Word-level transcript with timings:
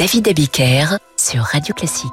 David 0.00 0.28
Abiker 0.28 0.96
sur 1.18 1.42
Radio 1.42 1.74
Classique. 1.74 2.10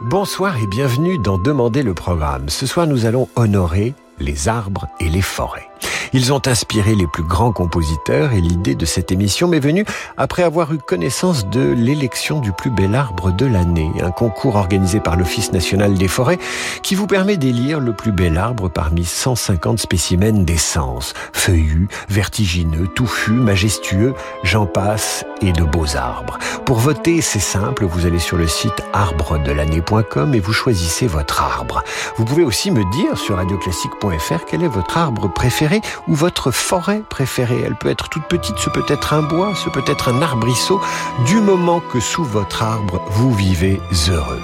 Bonsoir 0.00 0.56
et 0.62 0.66
bienvenue 0.68 1.18
dans 1.18 1.38
Demander 1.38 1.82
le 1.82 1.92
programme. 1.92 2.48
Ce 2.48 2.68
soir, 2.68 2.86
nous 2.86 3.04
allons 3.04 3.28
honorer 3.34 3.94
les 4.20 4.46
arbres 4.46 4.86
et 5.00 5.08
les 5.08 5.20
forêts. 5.20 5.69
Ils 6.12 6.32
ont 6.32 6.42
inspiré 6.46 6.94
les 6.94 7.06
plus 7.06 7.22
grands 7.22 7.52
compositeurs 7.52 8.32
et 8.32 8.40
l'idée 8.40 8.74
de 8.74 8.84
cette 8.84 9.12
émission 9.12 9.46
m'est 9.46 9.60
venue 9.60 9.84
après 10.16 10.42
avoir 10.42 10.72
eu 10.72 10.78
connaissance 10.78 11.46
de 11.46 11.60
l'élection 11.60 12.40
du 12.40 12.52
plus 12.52 12.70
bel 12.70 12.94
arbre 12.94 13.30
de 13.30 13.46
l'année, 13.46 13.92
un 14.02 14.10
concours 14.10 14.56
organisé 14.56 14.98
par 14.98 15.16
l'Office 15.16 15.52
national 15.52 15.94
des 15.94 16.08
forêts 16.08 16.38
qui 16.82 16.94
vous 16.94 17.06
permet 17.06 17.36
d'élire 17.36 17.78
le 17.78 17.92
plus 17.92 18.12
bel 18.12 18.38
arbre 18.38 18.68
parmi 18.68 19.04
150 19.04 19.78
spécimens 19.78 20.44
d'essence, 20.44 21.14
feuillus, 21.32 21.88
vertigineux, 22.08 22.88
touffus, 22.88 23.30
majestueux, 23.32 24.14
j'en 24.42 24.66
passe 24.66 25.24
et 25.42 25.52
de 25.52 25.62
beaux 25.62 25.96
arbres. 25.96 26.38
Pour 26.66 26.78
voter, 26.78 27.20
c'est 27.20 27.38
simple, 27.38 27.84
vous 27.84 28.06
allez 28.06 28.18
sur 28.18 28.36
le 28.36 28.48
site 28.48 28.82
arbredelannée.com 28.92 30.34
et 30.34 30.40
vous 30.40 30.52
choisissez 30.52 31.06
votre 31.06 31.42
arbre. 31.42 31.82
Vous 32.16 32.24
pouvez 32.24 32.44
aussi 32.44 32.70
me 32.70 32.84
dire 32.92 33.16
sur 33.16 33.36
radioclassique.fr 33.36 34.44
quel 34.48 34.62
est 34.62 34.68
votre 34.68 34.98
arbre 34.98 35.32
préféré 35.32 35.80
ou 36.08 36.14
votre 36.14 36.50
forêt 36.50 37.02
préférée. 37.08 37.62
Elle 37.64 37.76
peut 37.76 37.90
être 37.90 38.08
toute 38.08 38.24
petite, 38.24 38.58
ce 38.58 38.70
peut 38.70 38.84
être 38.88 39.12
un 39.12 39.22
bois, 39.22 39.54
ce 39.54 39.70
peut 39.70 39.84
être 39.86 40.08
un 40.08 40.22
arbrisseau, 40.22 40.80
du 41.26 41.40
moment 41.40 41.80
que 41.80 42.00
sous 42.00 42.24
votre 42.24 42.62
arbre, 42.62 43.02
vous 43.10 43.32
vivez 43.32 43.80
heureux. 44.08 44.40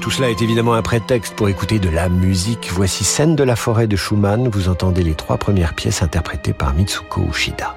Tout 0.00 0.10
cela 0.10 0.30
est 0.30 0.42
évidemment 0.42 0.74
un 0.74 0.82
prétexte 0.82 1.34
pour 1.36 1.48
écouter 1.48 1.78
de 1.78 1.88
la 1.88 2.08
musique. 2.08 2.70
Voici 2.72 3.04
Scène 3.04 3.36
de 3.36 3.44
la 3.44 3.54
forêt 3.54 3.86
de 3.86 3.96
Schumann. 3.96 4.48
Vous 4.48 4.68
entendez 4.68 5.04
les 5.04 5.14
trois 5.14 5.36
premières 5.36 5.74
pièces 5.74 6.02
interprétées 6.02 6.52
par 6.52 6.74
Mitsuko 6.74 7.22
Ushida. 7.30 7.76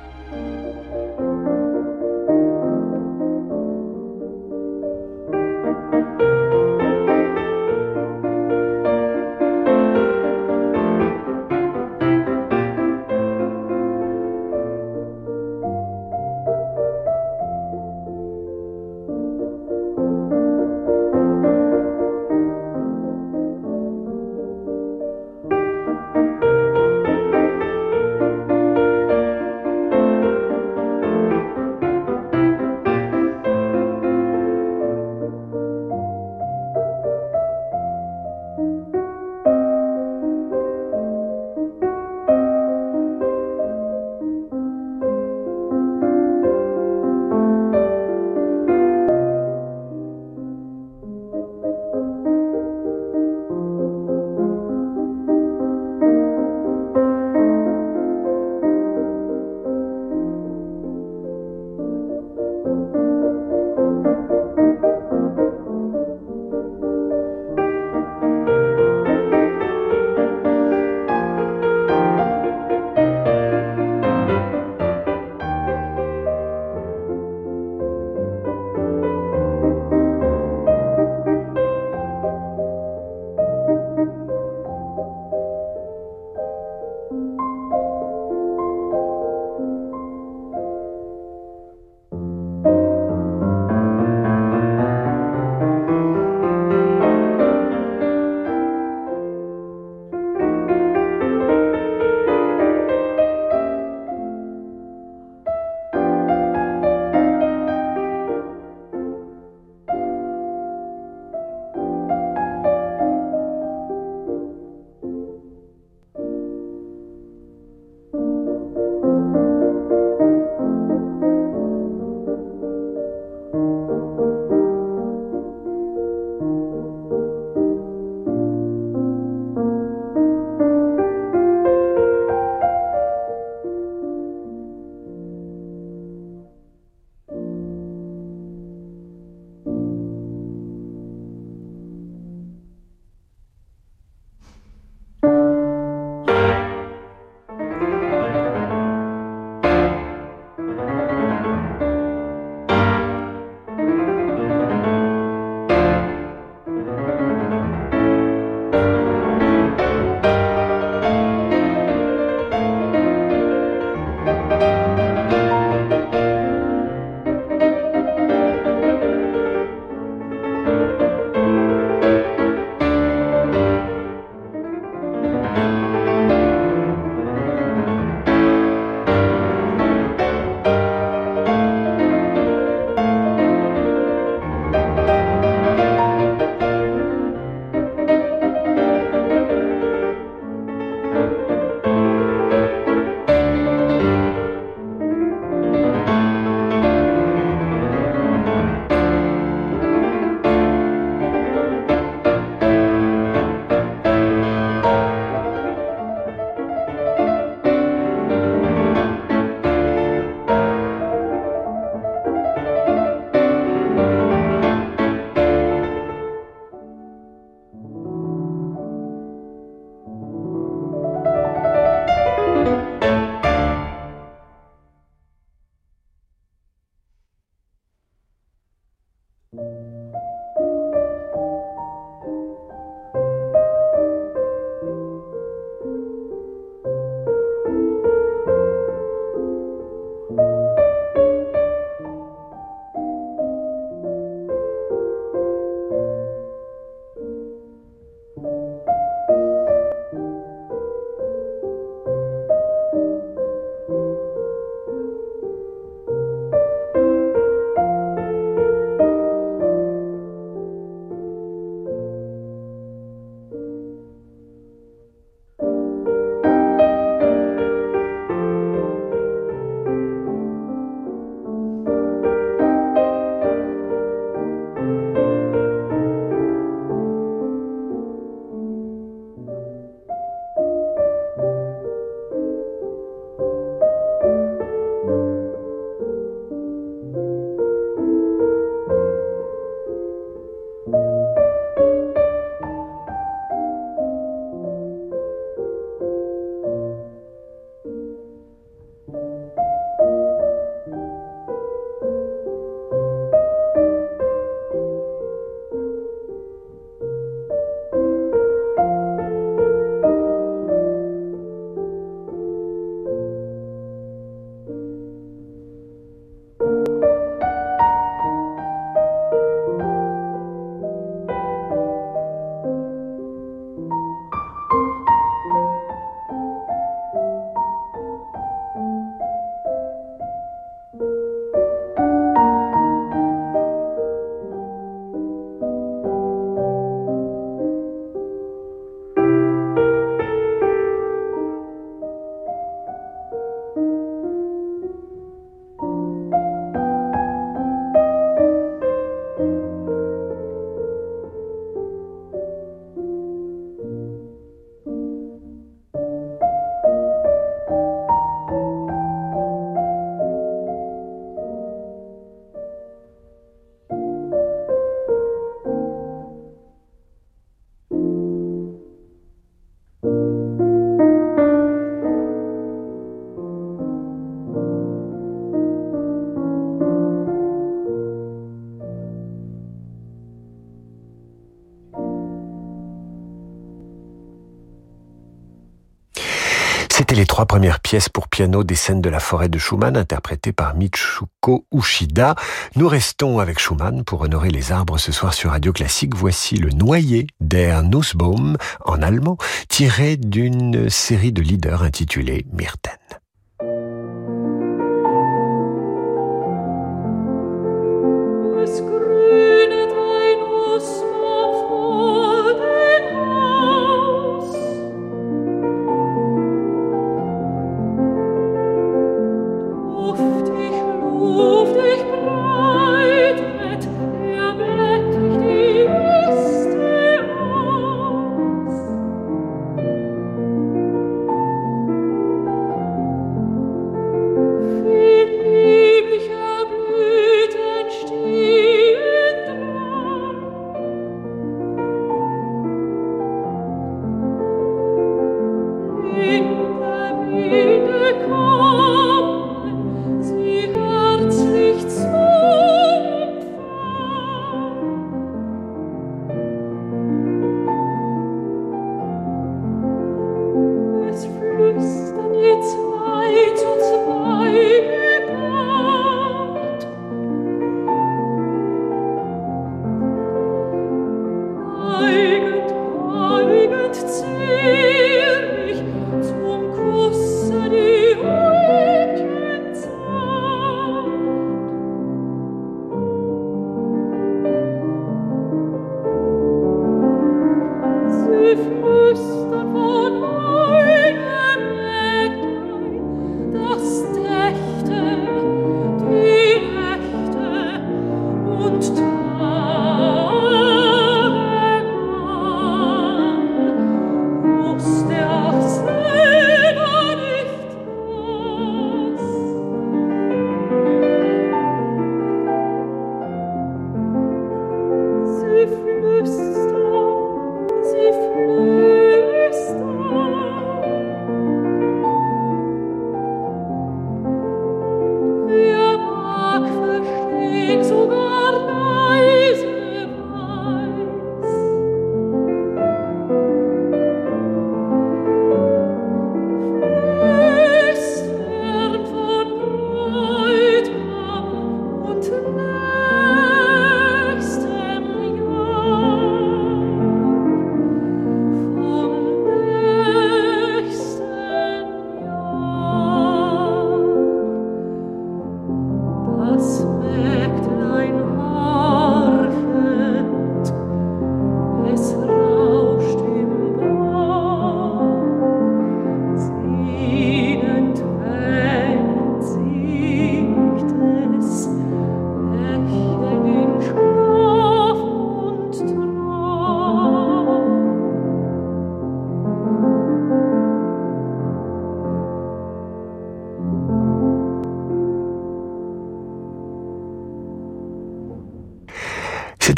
Trois 387.35 387.45
premières 387.45 387.81
pièces 387.81 388.07
pour 388.07 388.29
piano 388.29 388.63
des 388.63 388.75
scènes 388.75 389.01
de 389.01 389.09
la 389.09 389.19
forêt 389.19 389.49
de 389.49 389.59
Schumann 389.59 389.97
interprétées 389.97 390.53
par 390.53 390.73
Michuko 390.73 391.65
Ushida. 391.73 392.33
Nous 392.77 392.87
restons 392.87 393.39
avec 393.39 393.59
Schumann 393.59 394.05
pour 394.05 394.21
honorer 394.21 394.51
les 394.51 394.71
arbres 394.71 394.97
ce 394.97 395.11
soir 395.11 395.33
sur 395.33 395.49
Radio 395.49 395.73
Classique. 395.73 396.15
Voici 396.15 396.55
le 396.55 396.69
noyer 396.69 397.27
der 397.41 397.83
Nussbaum 397.83 398.55
en 398.85 399.01
allemand 399.01 399.37
tiré 399.67 400.15
d'une 400.15 400.89
série 400.89 401.33
de 401.33 401.41
leaders 401.41 401.83
intitulée 401.83 402.45
Myrten. 402.53 402.93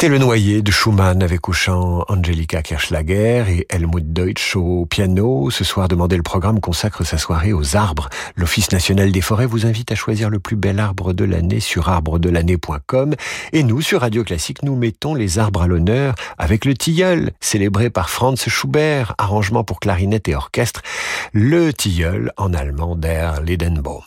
C'était 0.00 0.10
le 0.10 0.18
noyer 0.18 0.62
de 0.62 0.70
Schumann 0.70 1.24
avec 1.24 1.48
au 1.48 1.52
chant 1.52 2.04
Angelika 2.06 2.62
Kirchlager 2.62 3.44
et 3.48 3.66
Helmut 3.68 4.12
Deutsch 4.12 4.54
au 4.54 4.86
piano. 4.86 5.50
Ce 5.50 5.64
soir, 5.64 5.88
Demandez 5.88 6.16
le 6.16 6.22
programme 6.22 6.60
consacre 6.60 7.02
sa 7.02 7.18
soirée 7.18 7.52
aux 7.52 7.74
arbres. 7.74 8.08
L'Office 8.36 8.70
national 8.70 9.10
des 9.10 9.20
forêts 9.20 9.46
vous 9.46 9.66
invite 9.66 9.90
à 9.90 9.96
choisir 9.96 10.30
le 10.30 10.38
plus 10.38 10.54
bel 10.54 10.78
arbre 10.78 11.14
de 11.14 11.24
l'année 11.24 11.58
sur 11.58 11.88
arbredelannée.com. 11.88 13.16
Et 13.52 13.64
nous, 13.64 13.80
sur 13.80 14.02
Radio 14.02 14.22
Classique, 14.22 14.62
nous 14.62 14.76
mettons 14.76 15.16
les 15.16 15.40
arbres 15.40 15.62
à 15.62 15.66
l'honneur 15.66 16.14
avec 16.38 16.64
le 16.64 16.74
tilleul, 16.74 17.32
célébré 17.40 17.90
par 17.90 18.08
Franz 18.08 18.48
Schubert, 18.48 19.16
arrangement 19.18 19.64
pour 19.64 19.80
clarinette 19.80 20.28
et 20.28 20.36
orchestre. 20.36 20.82
Le 21.32 21.72
tilleul 21.72 22.30
en 22.36 22.54
allemand 22.54 22.94
der 22.94 23.42
Ledenbaum. 23.42 24.04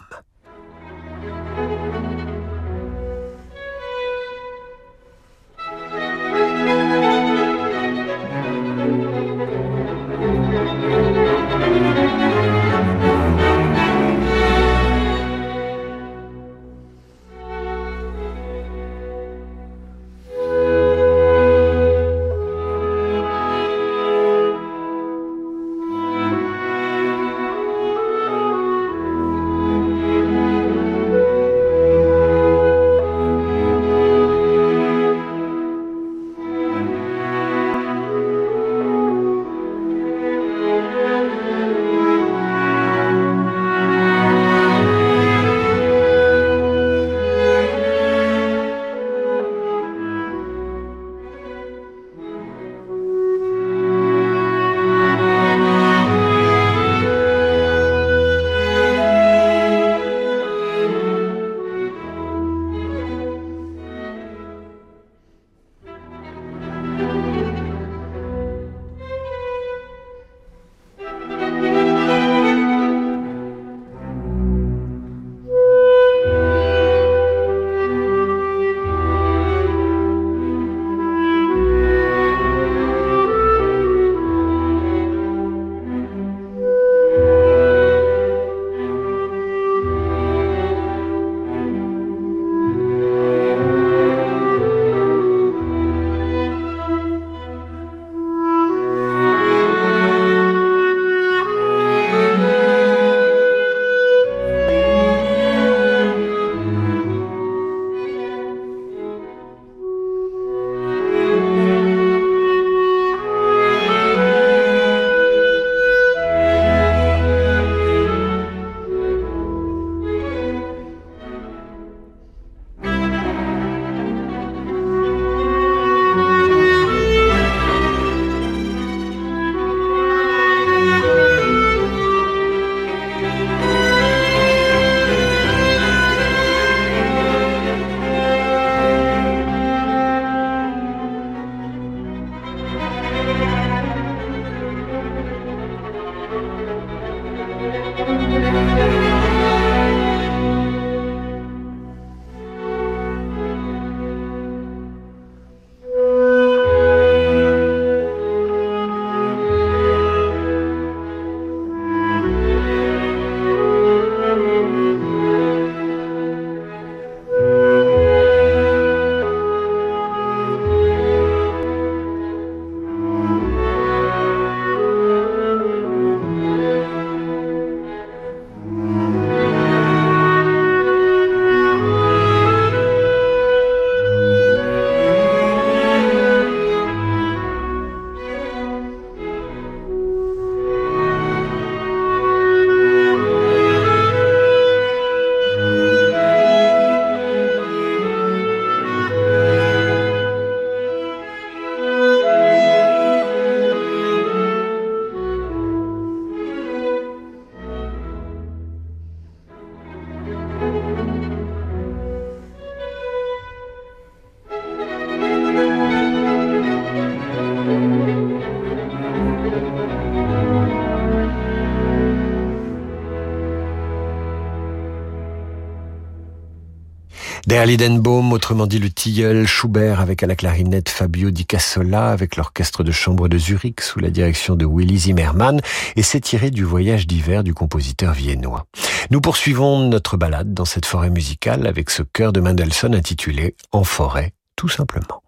Derlidenbaum, 227.62 228.34
autrement 228.34 228.66
dit 228.66 228.80
le 228.80 228.90
tilleul, 228.90 229.46
Schubert 229.46 230.00
avec 230.00 230.24
à 230.24 230.26
la 230.26 230.36
clarinette 230.36 230.90
Fabio 230.90 231.30
Di 231.30 231.46
Cassola 231.46 232.10
avec 232.10 232.36
l'orchestre 232.36 232.84
de 232.84 232.92
chambre 232.92 233.28
de 233.28 233.38
Zurich 233.38 233.82
sous 233.82 234.00
la 234.00 234.10
direction 234.10 234.56
de 234.56 234.66
Willy 234.66 234.98
Zimmermann 234.98 235.62
et 235.96 236.02
c'est 236.02 236.22
tiré 236.22 236.50
du 236.50 236.64
voyage 236.64 237.06
d'hiver 237.06 237.44
du 237.44 237.54
compositeur 237.54 238.14
viennois. 238.14 238.66
Nous 239.12 239.22
poursuivons 239.22 239.88
notre 239.88 240.18
balade 240.18 240.56
dans 240.56 240.66
cette 240.66 240.88
forêt 240.88 241.12
musicale 241.12 241.68
avec 241.68 241.92
ce 241.92 242.02
chœur 242.02 242.34
de 242.34 242.40
Mendelssohn 242.40 242.96
intitulé 242.96 243.56
En 243.72 243.84
forêt, 243.84 244.34
tout 244.56 244.68
simplement. 244.68 245.22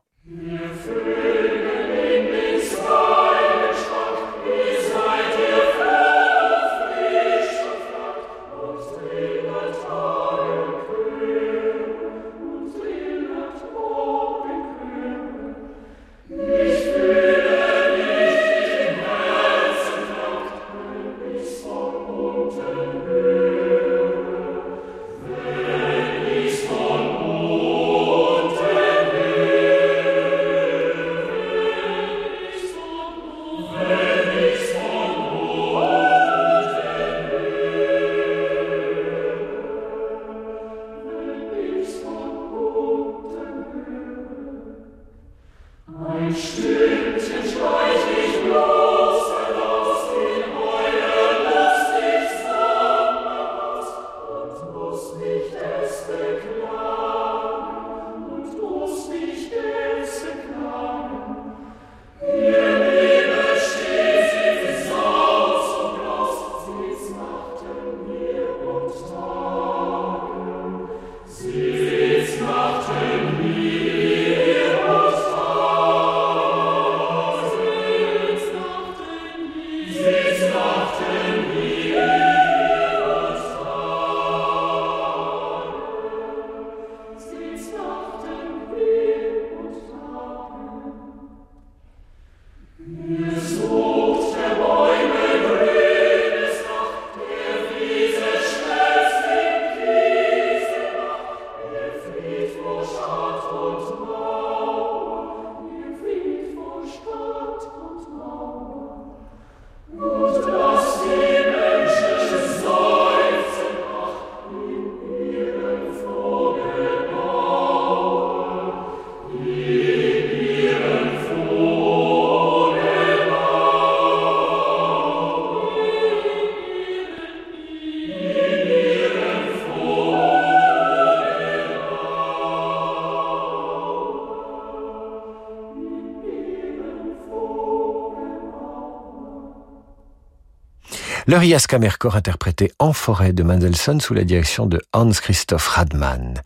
Le 141.26 141.68
Kammerchor 141.68 142.16
interprété 142.16 142.72
En 142.80 142.92
forêt 142.92 143.32
de 143.32 143.44
Mendelssohn 143.44 144.02
sous 144.02 144.14
la 144.14 144.26
direction 144.26 144.66
de 144.66 144.82
Hans 144.92 145.12
Christoph 145.12 145.68
Radmann. 145.68 146.42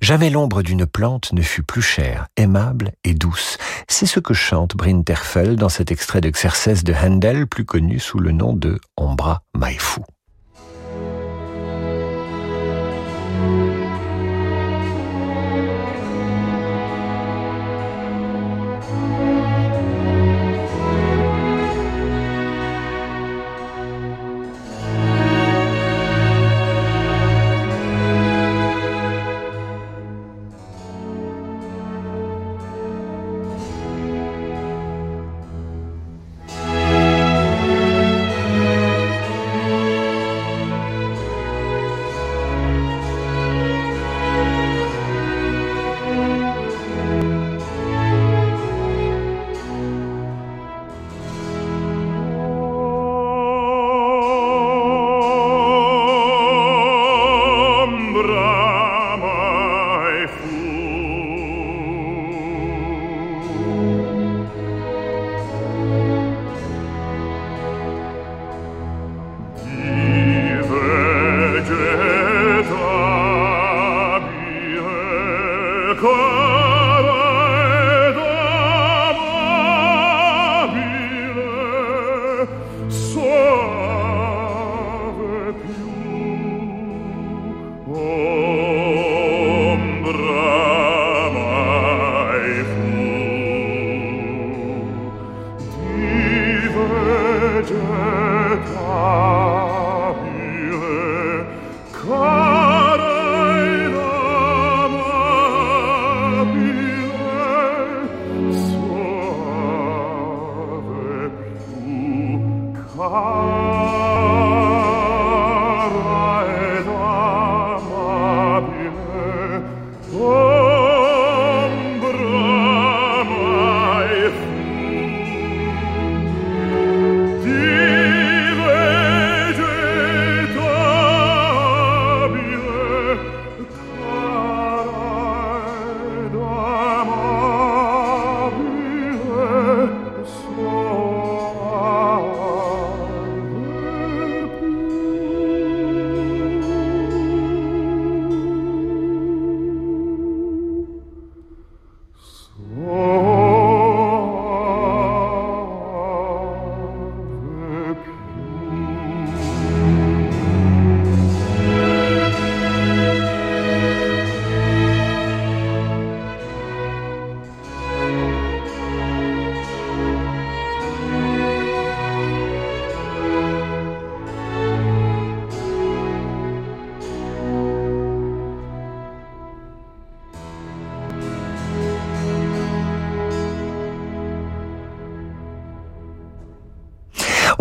Jamais 0.00 0.30
l'ombre 0.30 0.62
d'une 0.62 0.86
plante 0.86 1.32
ne 1.32 1.42
fut 1.42 1.62
plus 1.62 1.82
chère, 1.82 2.26
aimable 2.36 2.92
et 3.04 3.14
douce. 3.14 3.58
C'est 3.88 4.06
ce 4.06 4.20
que 4.20 4.34
chante 4.34 4.74
Bryn 4.74 5.02
Terfel 5.02 5.56
dans 5.56 5.68
cet 5.68 5.92
extrait 5.92 6.20
de 6.20 6.30
Xerxes 6.30 6.82
de 6.82 6.94
Handel, 6.94 7.46
plus 7.46 7.64
connu 7.64 7.98
sous 7.98 8.18
le 8.18 8.32
nom 8.32 8.54
de 8.54 8.80
Ombra 8.96 9.42
Maifu. 9.54 10.00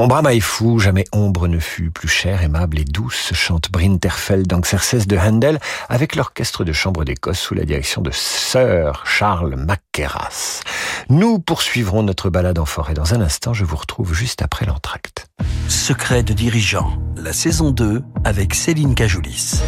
Mon 0.02 0.08
Brahma 0.08 0.34
est 0.34 0.40
fou, 0.40 0.80
jamais 0.80 1.06
ombre 1.12 1.48
ne 1.48 1.60
fut 1.60 1.92
plus 1.92 2.08
chère, 2.08 2.42
aimable 2.42 2.80
et 2.80 2.86
douce, 2.86 3.34
chante 3.36 3.70
Brinterfeld 3.72 4.48
d'Anxerces 4.48 5.06
de 5.06 5.16
Handel 5.16 5.60
avec 5.90 6.16
l'orchestre 6.16 6.64
de 6.64 6.74
chambre 6.74 7.06
d'Écosse 7.06 7.38
sous 7.38 7.54
la 7.54 7.66
direction 7.66 8.02
de 8.02 8.10
Sir 8.10 9.04
Charles 9.06 9.54
Mackerras. 9.56 10.62
Nous 11.10 11.38
poursuivrons 11.38 12.02
notre 12.02 12.32
balade 12.32 12.58
en 12.58 12.66
forêt. 12.66 12.96
Dans 12.96 13.14
un 13.14 13.22
instant, 13.22 13.54
je 13.54 13.64
vous 13.64 13.76
retrouve 13.76 14.16
juste 14.16 14.42
après 14.42 14.66
l'entracte. 14.66 15.28
Secret 15.68 16.24
de 16.24 16.34
dirigeant, 16.34 16.98
la 17.16 17.32
saison 17.32 17.70
2 17.70 18.02
avec 18.24 18.56
Céline 18.56 18.96
Cajoulis. 18.96 19.62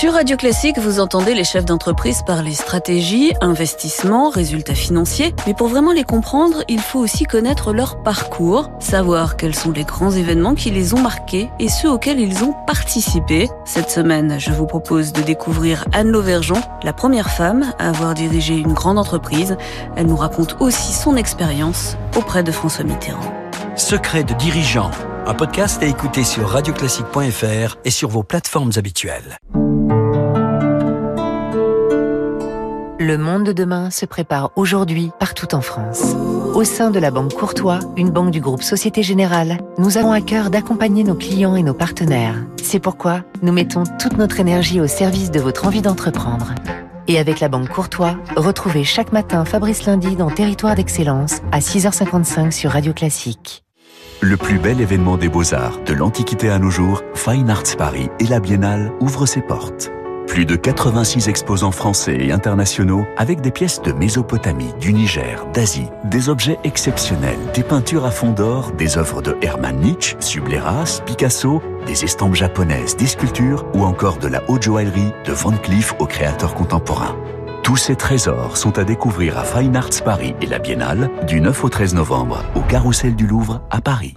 Sur 0.00 0.14
Radio 0.14 0.38
Classique, 0.38 0.78
vous 0.78 0.98
entendez 0.98 1.34
les 1.34 1.44
chefs 1.44 1.66
d'entreprise 1.66 2.22
parler 2.22 2.54
stratégie, 2.54 3.34
investissement, 3.42 4.30
résultats 4.30 4.74
financiers. 4.74 5.34
Mais 5.46 5.52
pour 5.52 5.68
vraiment 5.68 5.92
les 5.92 6.04
comprendre, 6.04 6.64
il 6.68 6.80
faut 6.80 7.00
aussi 7.00 7.24
connaître 7.24 7.74
leur 7.74 8.02
parcours, 8.02 8.70
savoir 8.78 9.36
quels 9.36 9.54
sont 9.54 9.72
les 9.72 9.84
grands 9.84 10.10
événements 10.10 10.54
qui 10.54 10.70
les 10.70 10.94
ont 10.94 11.00
marqués 11.00 11.50
et 11.58 11.68
ceux 11.68 11.90
auxquels 11.90 12.18
ils 12.18 12.42
ont 12.42 12.54
participé. 12.66 13.50
Cette 13.66 13.90
semaine, 13.90 14.40
je 14.40 14.52
vous 14.52 14.64
propose 14.64 15.12
de 15.12 15.20
découvrir 15.20 15.84
Anne 15.92 16.08
Lauvergeon, 16.08 16.62
la 16.82 16.94
première 16.94 17.28
femme 17.28 17.70
à 17.78 17.90
avoir 17.90 18.14
dirigé 18.14 18.56
une 18.56 18.72
grande 18.72 18.98
entreprise. 18.98 19.58
Elle 19.96 20.06
nous 20.06 20.16
raconte 20.16 20.56
aussi 20.60 20.94
son 20.94 21.14
expérience 21.16 21.98
auprès 22.16 22.42
de 22.42 22.52
François 22.52 22.84
Mitterrand. 22.84 23.34
Secret 23.76 24.24
de 24.24 24.32
dirigeant, 24.32 24.92
un 25.26 25.34
podcast 25.34 25.82
à 25.82 25.86
écouter 25.86 26.24
sur 26.24 26.48
radioclassique.fr 26.48 27.76
et 27.84 27.90
sur 27.90 28.08
vos 28.08 28.22
plateformes 28.22 28.72
habituelles. 28.76 29.36
Le 33.10 33.18
monde 33.18 33.42
de 33.42 33.50
demain 33.50 33.90
se 33.90 34.06
prépare 34.06 34.52
aujourd'hui 34.54 35.10
partout 35.18 35.52
en 35.56 35.60
France. 35.60 36.14
Au 36.54 36.62
sein 36.62 36.92
de 36.92 37.00
la 37.00 37.10
Banque 37.10 37.34
Courtois, 37.34 37.80
une 37.96 38.10
banque 38.10 38.30
du 38.30 38.40
groupe 38.40 38.62
Société 38.62 39.02
Générale, 39.02 39.58
nous 39.78 39.98
avons 39.98 40.12
à 40.12 40.20
cœur 40.20 40.48
d'accompagner 40.48 41.02
nos 41.02 41.16
clients 41.16 41.56
et 41.56 41.64
nos 41.64 41.74
partenaires. 41.74 42.36
C'est 42.62 42.78
pourquoi 42.78 43.24
nous 43.42 43.52
mettons 43.52 43.82
toute 43.98 44.16
notre 44.16 44.38
énergie 44.38 44.80
au 44.80 44.86
service 44.86 45.32
de 45.32 45.40
votre 45.40 45.66
envie 45.66 45.82
d'entreprendre. 45.82 46.54
Et 47.08 47.18
avec 47.18 47.40
la 47.40 47.48
Banque 47.48 47.70
Courtois, 47.70 48.14
retrouvez 48.36 48.84
chaque 48.84 49.12
matin 49.12 49.44
Fabrice 49.44 49.86
Lundi 49.86 50.14
dans 50.14 50.30
Territoire 50.30 50.76
d'Excellence 50.76 51.40
à 51.50 51.58
6h55 51.58 52.52
sur 52.52 52.70
Radio 52.70 52.92
Classique. 52.92 53.64
Le 54.20 54.36
plus 54.36 54.60
bel 54.60 54.80
événement 54.80 55.16
des 55.16 55.28
beaux-arts, 55.28 55.80
de 55.84 55.94
l'Antiquité 55.94 56.48
à 56.48 56.60
nos 56.60 56.70
jours, 56.70 57.02
Fine 57.14 57.50
Arts 57.50 57.76
Paris 57.76 58.08
et 58.20 58.28
la 58.28 58.38
Biennale 58.38 58.92
ouvrent 59.00 59.26
ses 59.26 59.42
portes. 59.42 59.90
Plus 60.30 60.46
de 60.46 60.54
86 60.54 61.28
exposants 61.28 61.72
français 61.72 62.16
et 62.20 62.30
internationaux 62.30 63.04
avec 63.16 63.40
des 63.40 63.50
pièces 63.50 63.82
de 63.82 63.90
Mésopotamie, 63.90 64.72
du 64.80 64.92
Niger, 64.92 65.44
d'Asie, 65.52 65.88
des 66.04 66.28
objets 66.28 66.56
exceptionnels, 66.62 67.40
des 67.52 67.64
peintures 67.64 68.04
à 68.04 68.12
fond 68.12 68.30
d'or, 68.30 68.70
des 68.70 68.96
œuvres 68.96 69.22
de 69.22 69.36
Hermann 69.42 69.80
Nietzsche, 69.80 70.14
Subleras, 70.20 71.02
Picasso, 71.04 71.60
des 71.84 72.04
estampes 72.04 72.36
japonaises, 72.36 72.96
des 72.96 73.08
sculptures 73.08 73.66
ou 73.74 73.82
encore 73.82 74.18
de 74.18 74.28
la 74.28 74.40
haute 74.48 74.62
joaillerie 74.62 75.12
de 75.26 75.32
Van 75.32 75.50
Cleef 75.50 75.96
aux 75.98 76.06
créateurs 76.06 76.54
contemporains. 76.54 77.16
Tous 77.70 77.76
ces 77.76 77.94
trésors 77.94 78.56
sont 78.56 78.80
à 78.80 78.82
découvrir 78.82 79.38
à 79.38 79.44
Fine 79.44 79.76
Arts 79.76 80.02
Paris 80.04 80.34
et 80.42 80.46
la 80.46 80.58
Biennale 80.58 81.08
du 81.28 81.40
9 81.40 81.62
au 81.62 81.68
13 81.68 81.94
novembre 81.94 82.44
au 82.56 82.62
Carrousel 82.62 83.14
du 83.14 83.28
Louvre 83.28 83.62
à 83.70 83.80
Paris. 83.80 84.16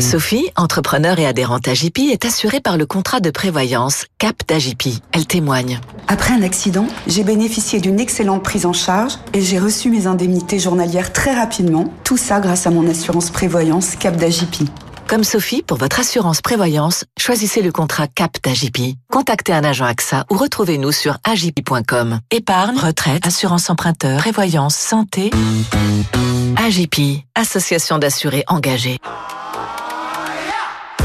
Sophie, 0.00 0.48
entrepreneur 0.54 1.18
et 1.18 1.26
adhérente 1.26 1.66
à 1.66 1.74
JP, 1.74 1.98
est 2.12 2.24
assurée 2.24 2.60
par 2.60 2.76
le 2.76 2.86
contrat 2.86 3.18
de 3.18 3.32
prévoyance 3.32 4.06
CAP 4.18 4.46
d'AJP. 4.46 5.02
Elle 5.10 5.26
témoigne. 5.26 5.80
Après 6.06 6.32
un 6.32 6.42
accident, 6.42 6.86
j'ai 7.08 7.24
bénéficié 7.24 7.80
d'une 7.80 7.98
excellente 7.98 8.44
prise 8.44 8.64
en 8.64 8.72
charge 8.72 9.14
et 9.32 9.40
j'ai 9.40 9.58
reçu 9.58 9.90
mes 9.90 10.06
indemnités 10.06 10.60
journalières 10.60 11.12
très 11.12 11.34
rapidement. 11.34 11.92
Tout 12.04 12.16
ça 12.16 12.38
grâce 12.38 12.64
à 12.64 12.70
mon 12.70 12.88
assurance 12.88 13.30
prévoyance 13.30 13.96
CAP 13.96 14.14
d'AJP. 14.14 14.70
Comme 15.10 15.24
Sophie, 15.24 15.62
pour 15.62 15.76
votre 15.76 15.98
assurance 15.98 16.40
prévoyance, 16.40 17.04
choisissez 17.18 17.62
le 17.62 17.72
contrat 17.72 18.06
CAP 18.06 18.36
d'AJP. 18.44 18.94
Contactez 19.10 19.52
un 19.52 19.64
agent 19.64 19.84
AXA 19.84 20.24
ou 20.30 20.36
retrouvez-nous 20.36 20.92
sur 20.92 21.18
agip.com. 21.24 22.20
Épargne, 22.30 22.78
retraite, 22.78 23.26
assurance 23.26 23.70
emprunteur, 23.70 24.20
prévoyance, 24.20 24.76
santé. 24.76 25.32
AJP, 26.56 27.24
association 27.34 27.98
d'assurés 27.98 28.44
engagés. 28.46 28.98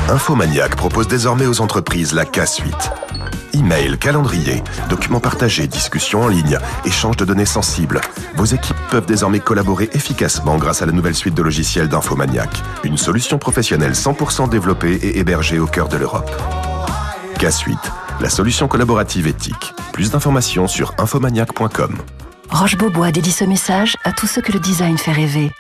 Infomaniac 0.08 0.76
propose 0.76 1.08
désormais 1.08 1.48
aux 1.48 1.62
entreprises 1.62 2.13
la 2.13 2.26
K-Suite. 2.26 2.91
Email, 3.54 3.98
calendrier, 3.98 4.63
documents 4.88 5.20
partagés, 5.20 5.65
discussions 5.65 6.22
en 6.22 6.28
ligne, 6.28 6.60
échange 6.86 7.18
de 7.18 7.26
données 7.26 7.48
sensibles. 7.48 8.02
Vos 8.36 8.46
équipes 8.46 8.78
peuvent 8.91 9.08
désormais 9.08 9.39
collaborer 9.39 9.89
efficacement 9.94 10.58
grâce 10.58 10.84
à 10.84 10.86
la 10.86 10.91
nouvelle 10.91 11.15
suite 11.15 11.34
de 11.34 11.41
logiciels 11.41 11.89
d'Infomaniac. 11.89 12.50
Une 12.84 12.98
solution 12.98 13.39
professionnelle 13.39 13.94
100% 13.94 14.48
développée 14.48 14.94
et 14.94 15.18
hébergée 15.18 15.58
au 15.58 15.65
cœur 15.65 15.88
de 15.88 15.98
l'Europe. 15.98 16.30
K-Suite, 17.39 17.91
la 18.22 18.30
solution 18.30 18.68
collaborative 18.68 19.26
éthique. 19.26 19.74
Plus 19.91 20.12
d'informations 20.12 20.68
sur 20.68 20.94
infomaniac.com. 21.00 21.98
Roche 22.52 22.78
Beaubois 22.78 23.12
dédie 23.12 23.32
ce 23.32 23.44
message 23.44 23.96
à 24.04 24.12
tous 24.12 24.28
ceux 24.28 24.41
que 24.41 24.52
le 24.52 24.60
design 24.60 25.00
fait 25.00 25.12
rêver. 25.13 25.52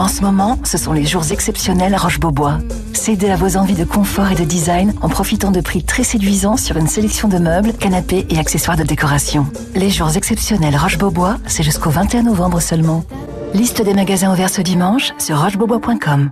En 0.00 0.08
ce 0.08 0.22
moment, 0.22 0.58
ce 0.64 0.78
sont 0.78 0.94
les 0.94 1.04
jours 1.04 1.30
exceptionnels 1.30 1.92
à 1.92 1.98
Roche-Beaubois. 1.98 2.60
Cédez 2.94 3.28
à 3.28 3.36
vos 3.36 3.58
envies 3.58 3.74
de 3.74 3.84
confort 3.84 4.32
et 4.32 4.34
de 4.34 4.44
design 4.44 4.94
en 5.02 5.10
profitant 5.10 5.50
de 5.50 5.60
prix 5.60 5.84
très 5.84 6.04
séduisants 6.04 6.56
sur 6.56 6.78
une 6.78 6.86
sélection 6.86 7.28
de 7.28 7.36
meubles, 7.36 7.74
canapés 7.74 8.26
et 8.30 8.38
accessoires 8.38 8.78
de 8.78 8.82
décoration. 8.82 9.46
Les 9.74 9.90
jours 9.90 10.16
exceptionnels 10.16 10.74
Roche-Beaubois, 10.74 11.36
c'est 11.46 11.62
jusqu'au 11.62 11.90
21 11.90 12.22
novembre 12.22 12.60
seulement. 12.60 13.04
Liste 13.52 13.82
des 13.82 13.92
magasins 13.92 14.32
ouverts 14.32 14.48
ce 14.48 14.62
dimanche 14.62 15.12
sur 15.18 15.38
rochebeaubois.com. 15.38 16.30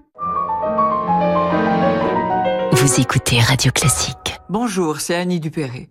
Vous 2.73 3.01
écoutez 3.03 3.39
Radio 3.39 3.71
Classique. 3.71 4.41
Bonjour, 4.49 5.03
c'est 5.03 5.15
Annie 5.15 5.41
Dupéré. 5.41 5.91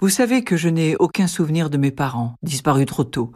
Vous 0.00 0.08
savez 0.08 0.42
que 0.42 0.56
je 0.56 0.68
n'ai 0.68 0.96
aucun 0.96 1.28
souvenir 1.28 1.70
de 1.70 1.76
mes 1.76 1.92
parents, 1.92 2.34
disparus 2.42 2.86
trop 2.86 3.04
tôt. 3.04 3.30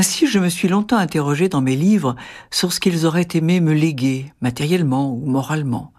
Ainsi, 0.00 0.26
je 0.26 0.38
me 0.38 0.48
suis 0.48 0.66
longtemps 0.66 0.96
interrogé 0.96 1.50
dans 1.50 1.60
mes 1.60 1.76
livres 1.76 2.16
sur 2.50 2.72
ce 2.72 2.80
qu'ils 2.80 3.04
auraient 3.04 3.28
aimé 3.34 3.60
me 3.60 3.74
léguer, 3.74 4.32
matériellement 4.40 5.12
ou 5.12 5.26
moralement. 5.26 5.92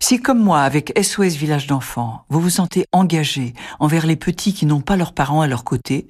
Si, 0.00 0.20
comme 0.20 0.40
moi, 0.40 0.62
avec 0.62 0.92
SOS 1.00 1.36
Village 1.36 1.68
d'enfants, 1.68 2.24
vous 2.28 2.40
vous 2.40 2.50
sentez 2.50 2.86
engagé 2.90 3.54
envers 3.78 4.04
les 4.04 4.16
petits 4.16 4.52
qui 4.52 4.66
n'ont 4.66 4.80
pas 4.80 4.96
leurs 4.96 5.12
parents 5.12 5.42
à 5.42 5.46
leur 5.46 5.62
côté, 5.62 6.08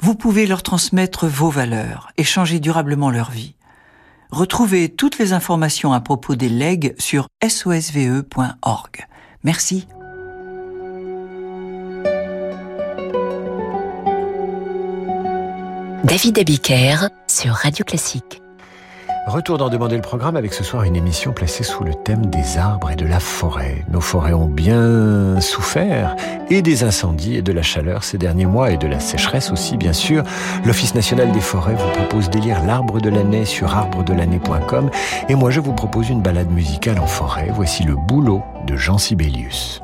vous 0.00 0.14
pouvez 0.14 0.46
leur 0.46 0.62
transmettre 0.62 1.26
vos 1.26 1.48
valeurs 1.48 2.10
et 2.18 2.22
changer 2.22 2.60
durablement 2.60 3.10
leur 3.10 3.30
vie. 3.30 3.54
Retrouvez 4.30 4.90
toutes 4.90 5.18
les 5.18 5.32
informations 5.32 5.94
à 5.94 6.00
propos 6.00 6.34
des 6.34 6.50
legs 6.50 6.94
sur 6.98 7.28
sosve.org. 7.42 9.06
Merci. 9.42 9.88
David 16.04 16.38
Abiker 16.38 17.08
sur 17.26 17.52
Radio 17.54 17.84
Classique. 17.84 18.40
Retour 19.26 19.58
d'en 19.58 19.68
demander 19.68 19.96
le 19.96 20.02
programme 20.02 20.36
avec 20.36 20.54
ce 20.54 20.62
soir 20.62 20.84
une 20.84 20.94
émission 20.94 21.32
placée 21.32 21.64
sous 21.64 21.82
le 21.82 21.92
thème 21.92 22.26
des 22.26 22.56
arbres 22.56 22.92
et 22.92 22.96
de 22.96 23.04
la 23.04 23.18
forêt. 23.18 23.84
Nos 23.90 24.00
forêts 24.00 24.32
ont 24.32 24.46
bien 24.46 25.40
souffert 25.40 26.14
et 26.50 26.62
des 26.62 26.84
incendies 26.84 27.36
et 27.36 27.42
de 27.42 27.52
la 27.52 27.62
chaleur 27.62 28.04
ces 28.04 28.16
derniers 28.16 28.46
mois 28.46 28.70
et 28.70 28.76
de 28.76 28.86
la 28.86 29.00
sécheresse 29.00 29.50
aussi 29.50 29.76
bien 29.76 29.92
sûr. 29.92 30.22
L'Office 30.64 30.94
national 30.94 31.32
des 31.32 31.40
forêts 31.40 31.74
vous 31.74 31.90
propose 31.90 32.30
d'élire 32.30 32.64
l'arbre 32.64 33.00
de 33.00 33.10
l'année 33.10 33.44
sur 33.44 33.74
arbredelannée.com 33.74 34.90
et 35.28 35.34
moi 35.34 35.50
je 35.50 35.60
vous 35.60 35.72
propose 35.72 36.08
une 36.08 36.22
balade 36.22 36.50
musicale 36.50 37.00
en 37.00 37.06
forêt. 37.06 37.48
Voici 37.52 37.82
le 37.82 37.96
boulot 37.96 38.42
de 38.66 38.76
Jean 38.76 38.98
Sibelius. 38.98 39.82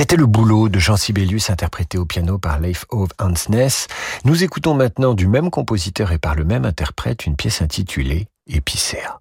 C'était 0.00 0.16
le 0.16 0.24
boulot 0.24 0.70
de 0.70 0.78
Jean 0.78 0.96
Sibelius 0.96 1.50
interprété 1.50 1.98
au 1.98 2.06
piano 2.06 2.38
par 2.38 2.58
Leif 2.58 2.86
Ove 2.88 3.10
Hansness. 3.18 3.86
Nous 4.24 4.42
écoutons 4.42 4.72
maintenant 4.72 5.12
du 5.12 5.26
même 5.26 5.50
compositeur 5.50 6.10
et 6.12 6.16
par 6.16 6.34
le 6.34 6.42
même 6.42 6.64
interprète 6.64 7.26
une 7.26 7.36
pièce 7.36 7.60
intitulée 7.60 8.26
Épicéa. 8.46 9.20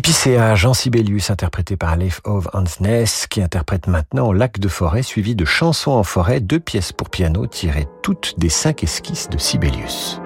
Épicéa, 0.00 0.54
Jean 0.54 0.72
Sibelius, 0.72 1.28
interprété 1.28 1.76
par 1.76 1.94
Leif 1.94 2.22
Ove 2.24 2.48
Hansness, 2.54 3.26
qui 3.26 3.42
interprète 3.42 3.86
maintenant 3.86 4.32
Lac 4.32 4.58
de 4.58 4.66
forêt, 4.66 5.02
suivi 5.02 5.34
de 5.34 5.44
Chansons 5.44 5.90
en 5.90 6.04
forêt, 6.04 6.40
deux 6.40 6.58
pièces 6.58 6.90
pour 6.90 7.10
piano 7.10 7.46
tirées 7.46 7.86
toutes 8.02 8.34
des 8.38 8.48
cinq 8.48 8.82
esquisses 8.82 9.28
de 9.28 9.36
Sibelius. 9.36 10.19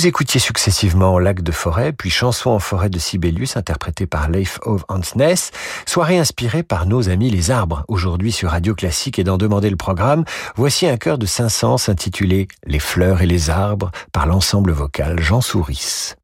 Vous 0.00 0.06
écoutiez 0.06 0.40
successivement 0.40 1.18
Lac 1.18 1.42
de 1.42 1.52
forêt, 1.52 1.92
puis 1.92 2.08
Chanson 2.08 2.48
en 2.48 2.58
forêt 2.58 2.88
de 2.88 2.98
Sibelius, 2.98 3.58
interprétée 3.58 4.06
par 4.06 4.30
Leif 4.30 4.58
Ove 4.62 4.82
Hansness, 4.88 5.50
soirée 5.84 6.16
inspirée 6.16 6.62
par 6.62 6.86
nos 6.86 7.10
amis 7.10 7.28
les 7.28 7.50
arbres. 7.50 7.84
Aujourd'hui 7.86 8.32
sur 8.32 8.48
Radio 8.52 8.74
Classique 8.74 9.18
et 9.18 9.24
d'en 9.24 9.36
demander 9.36 9.68
le 9.68 9.76
programme, 9.76 10.24
voici 10.56 10.86
un 10.86 10.96
chœur 10.96 11.18
de 11.18 11.26
Saint-Saëns 11.26 11.90
intitulé 11.90 12.48
Les 12.64 12.78
fleurs 12.78 13.20
et 13.20 13.26
les 13.26 13.50
arbres 13.50 13.90
par 14.10 14.24
l'ensemble 14.24 14.72
vocal 14.72 15.20
Jean 15.20 15.42
Souris. 15.42 16.14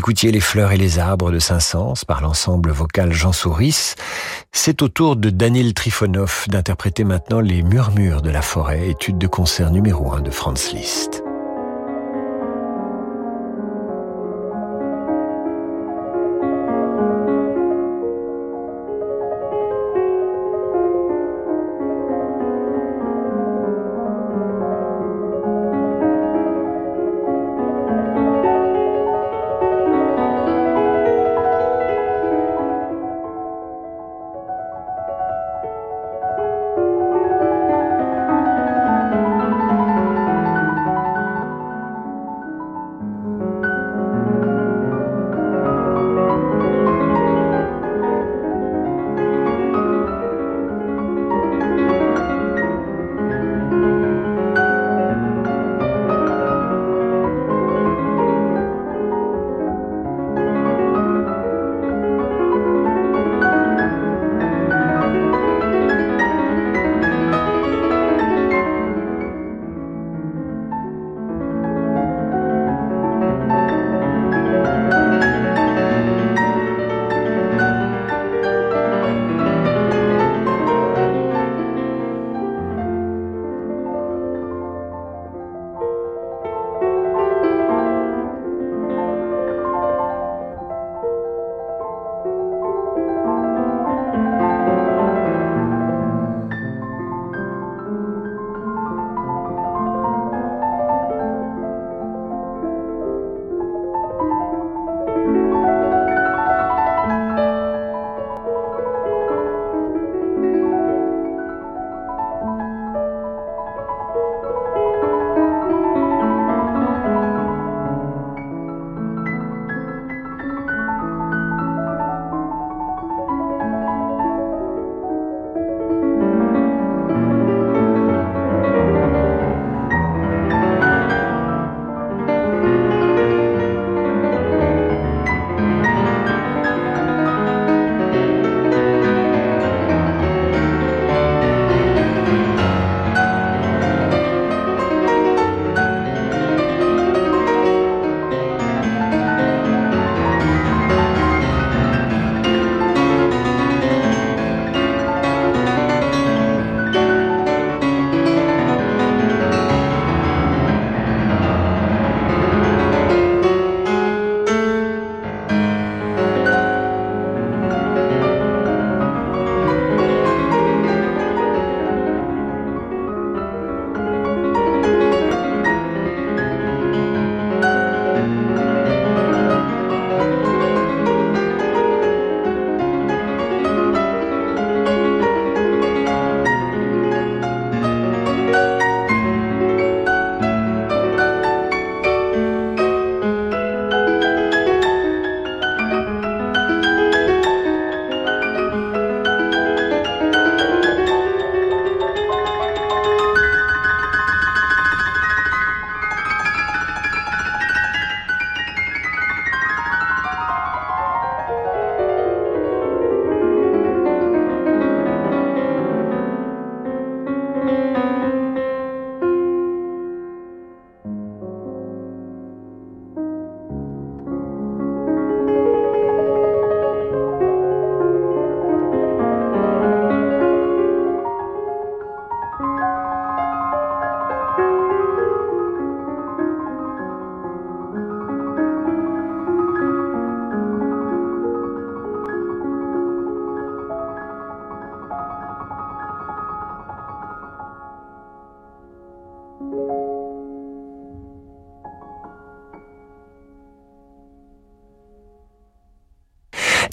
Écoutiez 0.00 0.32
Les 0.32 0.40
fleurs 0.40 0.72
et 0.72 0.78
les 0.78 0.98
arbres 0.98 1.30
de 1.30 1.38
Saint-Saëns 1.38 2.06
par 2.06 2.22
l'ensemble 2.22 2.70
vocal 2.70 3.12
Jean 3.12 3.32
Souris. 3.32 3.96
C'est 4.50 4.80
au 4.80 4.88
tour 4.88 5.14
de 5.14 5.28
Daniel 5.28 5.74
Trifonov 5.74 6.46
d'interpréter 6.48 7.04
maintenant 7.04 7.40
Les 7.40 7.62
murmures 7.62 8.22
de 8.22 8.30
la 8.30 8.40
forêt, 8.40 8.88
étude 8.88 9.18
de 9.18 9.26
concert 9.26 9.70
numéro 9.70 10.10
1 10.14 10.22
de 10.22 10.30
Franz 10.30 10.72
Liszt. 10.72 11.19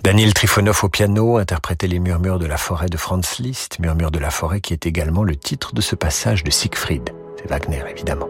Daniel 0.07 0.33
Trifonov 0.33 0.85
au 0.85 0.87
piano 0.87 1.35
interprétait 1.35 1.87
les 1.87 1.99
murmures 1.99 2.39
de 2.39 2.45
la 2.45 2.55
forêt 2.55 2.87
de 2.87 2.95
Franz 2.95 3.43
Liszt, 3.43 3.79
murmures 3.79 4.09
de 4.09 4.19
la 4.19 4.29
forêt 4.29 4.61
qui 4.61 4.71
est 4.71 4.85
également 4.85 5.21
le 5.21 5.35
titre 5.35 5.73
de 5.73 5.81
ce 5.81 5.97
passage 5.97 6.45
de 6.45 6.49
Siegfried. 6.49 7.09
C'est 7.37 7.49
Wagner 7.49 7.83
évidemment. 7.91 8.29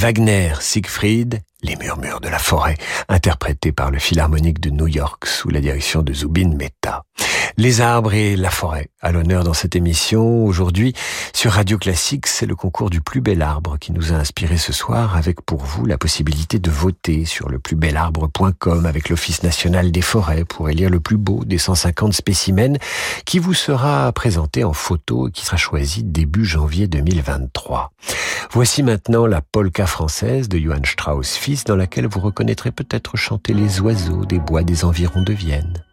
Wagner, 0.00 0.54
Siegfried, 0.60 1.42
les 1.62 1.76
murmures 1.76 2.22
de 2.22 2.30
la 2.30 2.38
forêt, 2.38 2.78
interprétés 3.10 3.70
par 3.70 3.90
le 3.90 3.98
Philharmonique 3.98 4.58
de 4.58 4.70
New 4.70 4.86
York 4.86 5.26
sous 5.26 5.50
la 5.50 5.60
direction 5.60 6.00
de 6.00 6.14
Zubin 6.14 6.56
Mehta. 6.56 7.02
Les 7.60 7.82
arbres 7.82 8.14
et 8.14 8.36
la 8.36 8.48
forêt, 8.48 8.88
à 9.02 9.12
l'honneur 9.12 9.44
dans 9.44 9.52
cette 9.52 9.76
émission. 9.76 10.46
Aujourd'hui, 10.46 10.94
sur 11.34 11.52
Radio 11.52 11.76
Classique, 11.76 12.26
c'est 12.26 12.46
le 12.46 12.56
concours 12.56 12.88
du 12.88 13.02
plus 13.02 13.20
bel 13.20 13.42
arbre 13.42 13.76
qui 13.78 13.92
nous 13.92 14.14
a 14.14 14.16
inspiré 14.16 14.56
ce 14.56 14.72
soir, 14.72 15.14
avec 15.14 15.42
pour 15.42 15.62
vous 15.62 15.84
la 15.84 15.98
possibilité 15.98 16.58
de 16.58 16.70
voter 16.70 17.26
sur 17.26 17.50
le 17.50 17.58
plusbelarbre.com 17.58 18.86
avec 18.86 19.10
l'Office 19.10 19.42
national 19.42 19.92
des 19.92 20.00
forêts 20.00 20.46
pour 20.46 20.70
élire 20.70 20.88
le 20.88 21.00
plus 21.00 21.18
beau 21.18 21.44
des 21.44 21.58
150 21.58 22.14
spécimens 22.14 22.78
qui 23.26 23.38
vous 23.38 23.52
sera 23.52 24.10
présenté 24.12 24.64
en 24.64 24.72
photo 24.72 25.28
et 25.28 25.30
qui 25.30 25.44
sera 25.44 25.58
choisi 25.58 26.02
début 26.02 26.46
janvier 26.46 26.86
2023. 26.86 27.92
Voici 28.52 28.82
maintenant 28.82 29.26
la 29.26 29.42
polka 29.42 29.86
française 29.86 30.48
de 30.48 30.56
Johann 30.56 30.86
Strauss 30.86 31.36
fils 31.36 31.64
dans 31.64 31.76
laquelle 31.76 32.06
vous 32.06 32.20
reconnaîtrez 32.20 32.70
peut-être 32.70 33.18
chanter 33.18 33.52
les 33.52 33.82
oiseaux 33.82 34.24
des 34.24 34.38
bois 34.38 34.62
des 34.62 34.86
environs 34.86 35.20
de 35.20 35.34
Vienne. 35.34 35.84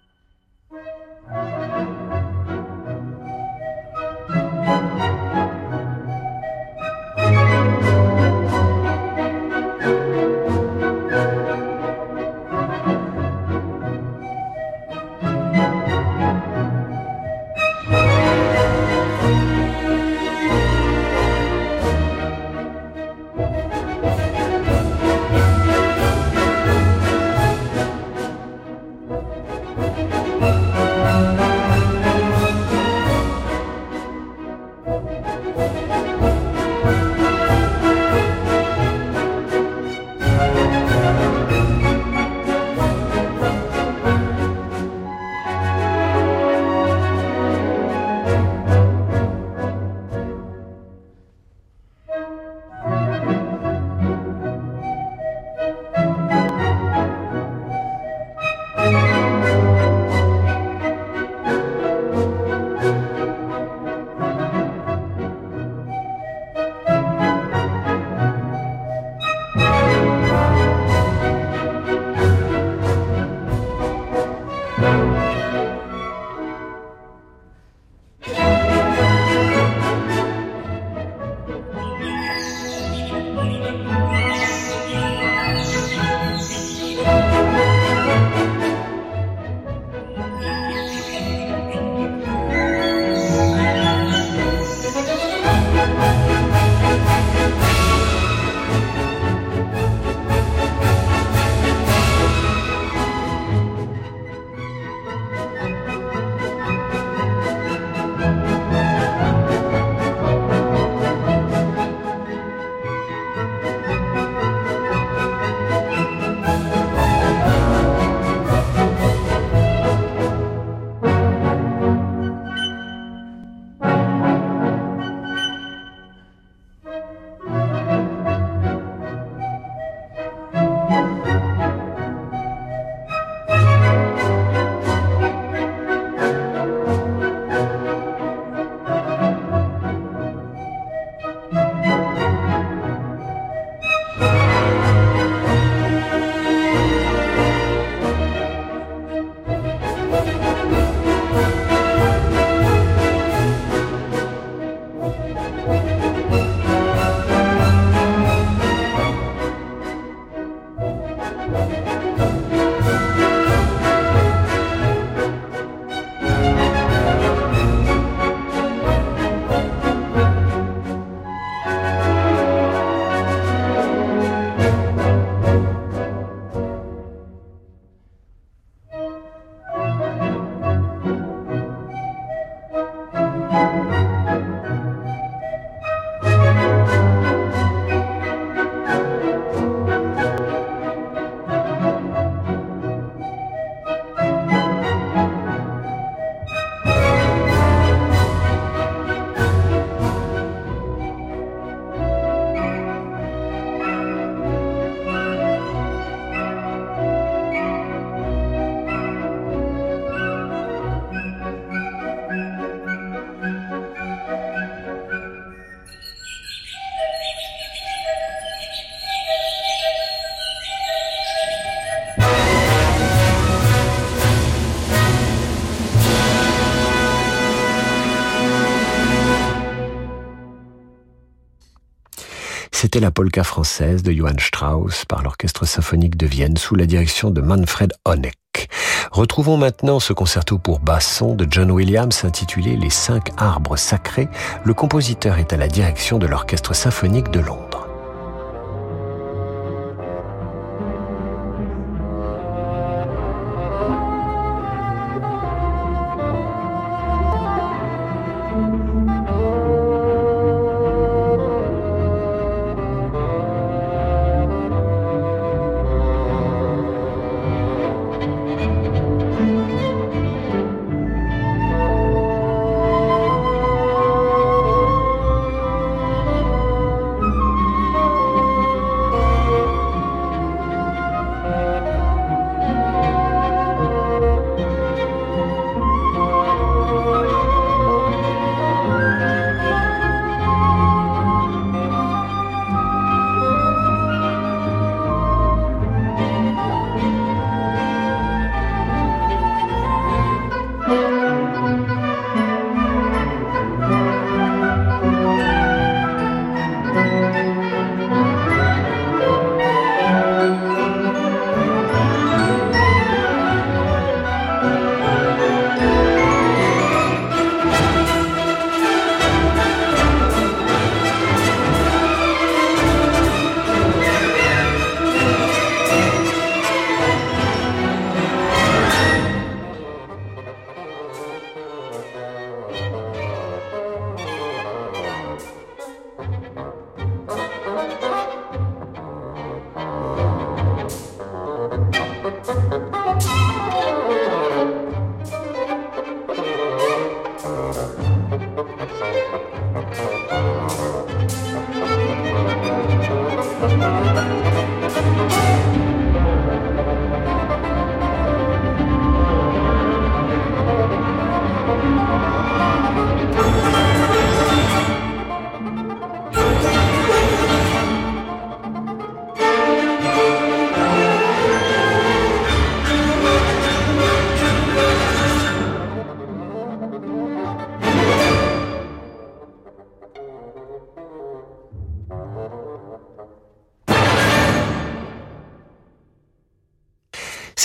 La 233.00 233.12
polka 233.12 233.44
française 233.44 234.02
de 234.02 234.12
Johann 234.12 234.40
Strauss 234.40 235.06
par 235.06 235.22
l'Orchestre 235.22 235.66
symphonique 235.66 236.18
de 236.18 236.26
Vienne 236.26 236.58
sous 236.58 236.74
la 236.74 236.88
direction 236.88 237.30
de 237.30 237.42
Manfred 237.42 237.94
Honeck. 238.06 238.70
Retrouvons 239.12 239.56
maintenant 239.56 240.00
ce 240.00 240.14
concerto 240.14 240.58
pour 240.58 240.80
basson 240.80 241.36
de 241.36 241.46
John 241.48 241.70
Williams 241.70 242.26
intitulé 242.26 242.76
Les 242.76 242.90
cinq 242.90 243.30
arbres 243.38 243.78
sacrés. 243.78 244.30
Le 244.64 244.74
compositeur 244.74 245.38
est 245.38 245.54
à 245.54 245.58
la 245.58 245.68
direction 245.68 246.18
de 246.18 246.26
l'Orchestre 246.26 246.74
symphonique 246.74 247.30
de 247.30 247.40
Londres. 247.40 247.87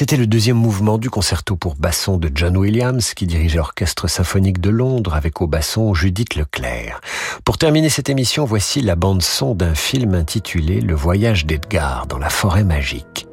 C'était 0.03 0.17
le 0.17 0.27
deuxième 0.27 0.57
mouvement 0.57 0.99
du 0.99 1.11
concerto 1.11 1.55
pour 1.55 1.77
basson 1.77 2.17
de 2.17 2.29
John 2.35 2.57
Williams 2.57 3.15
qui 3.15 3.25
dirige 3.25 3.55
l'Orchestre 3.55 4.09
symphonique 4.09 4.61
de 4.61 4.69
Londres 4.69 5.15
avec 5.15 5.41
au 5.41 5.47
basson 5.47 5.95
Judith 5.95 6.35
Leclerc. 6.35 7.01
Pour 7.45 7.57
terminer 7.57 7.89
cette 7.89 8.11
émission, 8.11 8.45
voici 8.45 8.83
la 8.83 8.97
bande 8.97 9.23
son 9.23 9.55
d'un 9.55 9.77
film 9.77 10.15
intitulé 10.15 10.81
Le 10.81 10.97
voyage 10.97 11.47
d'Edgar 11.47 12.09
dans 12.09 12.19
la 12.19 12.31
forêt 12.31 12.65
magique. 12.65 13.29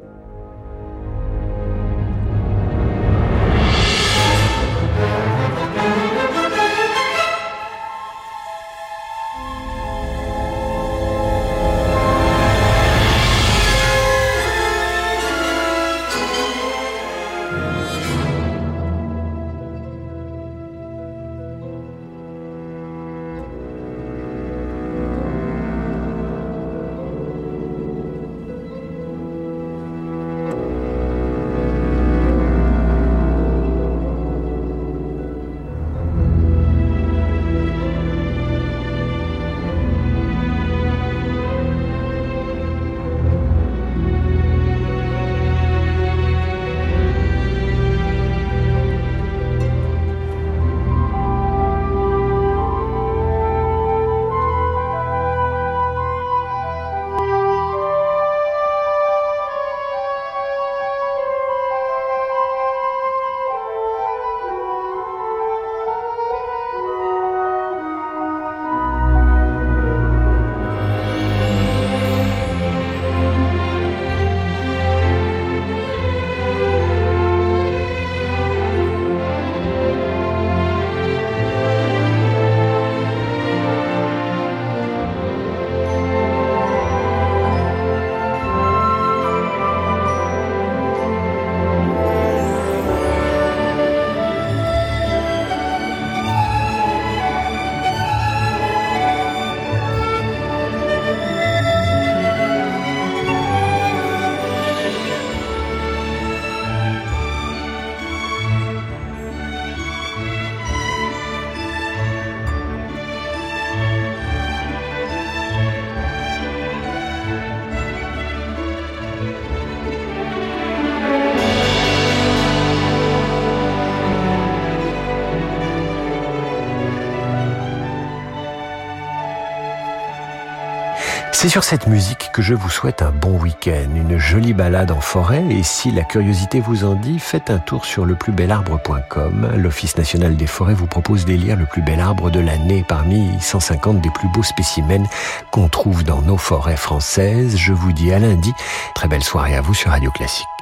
Sur 131.50 131.64
cette 131.64 131.88
musique 131.88 132.30
que 132.32 132.42
je 132.42 132.54
vous 132.54 132.70
souhaite 132.70 133.02
un 133.02 133.10
bon 133.10 133.36
week-end, 133.36 133.88
une 133.96 134.18
jolie 134.18 134.52
balade 134.52 134.92
en 134.92 135.00
forêt 135.00 135.44
et 135.50 135.64
si 135.64 135.90
la 135.90 136.04
curiosité 136.04 136.60
vous 136.60 136.84
en 136.84 136.94
dit, 136.94 137.18
faites 137.18 137.50
un 137.50 137.58
tour 137.58 137.86
sur 137.86 138.06
leplusbelarbre.com. 138.06 139.54
L'Office 139.56 139.96
national 139.96 140.36
des 140.36 140.46
forêts 140.46 140.74
vous 140.74 140.86
propose 140.86 141.24
d'élire 141.24 141.56
le 141.56 141.66
plus 141.66 141.82
bel 141.82 141.98
arbre 141.98 142.30
de 142.30 142.38
l'année 142.38 142.84
parmi 142.86 143.28
150 143.40 144.00
des 144.00 144.10
plus 144.10 144.28
beaux 144.28 144.44
spécimens 144.44 145.08
qu'on 145.50 145.68
trouve 145.68 146.04
dans 146.04 146.22
nos 146.22 146.36
forêts 146.36 146.76
françaises. 146.76 147.56
Je 147.56 147.72
vous 147.72 147.92
dis 147.92 148.12
à 148.12 148.20
lundi. 148.20 148.52
Très 148.94 149.08
belle 149.08 149.24
soirée 149.24 149.56
à 149.56 149.60
vous 149.60 149.74
sur 149.74 149.90
Radio 149.90 150.12
Classique. 150.12 150.59